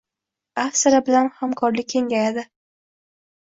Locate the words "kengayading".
1.95-2.51